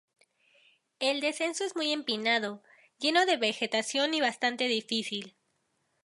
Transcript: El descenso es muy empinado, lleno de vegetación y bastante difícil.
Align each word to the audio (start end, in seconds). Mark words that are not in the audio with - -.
El 0.99 1.21
descenso 1.21 1.63
es 1.63 1.75
muy 1.75 1.91
empinado, 1.91 2.63
lleno 2.97 3.27
de 3.27 3.37
vegetación 3.37 4.15
y 4.15 4.19
bastante 4.21 4.63
difícil. 4.63 5.35